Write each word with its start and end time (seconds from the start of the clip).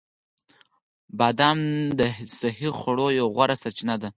بادام 1.17 1.59
د 1.99 2.01
صحي 2.39 2.69
خوړو 2.79 3.07
یوه 3.19 3.31
غوره 3.35 3.55
سرچینه 3.61 3.95
ده. 4.01 4.09